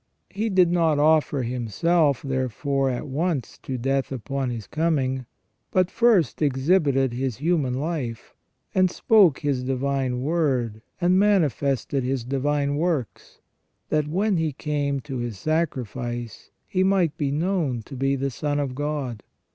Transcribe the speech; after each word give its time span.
He 0.31 0.49
did 0.49 0.71
not 0.71 0.97
offer 0.97 1.43
Himself, 1.43 2.23
therefore, 2.23 2.89
at 2.89 3.05
once 3.07 3.59
to 3.59 3.77
death, 3.77 4.11
upon 4.11 4.49
His 4.49 4.65
coming, 4.65 5.27
but 5.69 5.91
first 5.91 6.41
exhibited 6.41 7.13
His 7.13 7.37
human 7.37 7.75
life, 7.75 8.33
and 8.73 8.89
spoke 8.89 9.41
His 9.41 9.61
divine 9.63 10.21
word, 10.21 10.81
and 10.99 11.19
manifested 11.19 12.03
His 12.03 12.23
divine 12.23 12.77
works, 12.77 13.41
that 13.89 14.07
when 14.07 14.37
He 14.37 14.53
came 14.53 15.01
to 15.01 15.17
His 15.19 15.37
sacrifice 15.37 16.49
He 16.67 16.83
might 16.83 17.15
be 17.15 17.29
known 17.29 17.83
to 17.83 17.95
be 17.95 18.15
the 18.15 18.31
Son 18.31 18.59
of 18.59 18.73
God. 18.73 19.21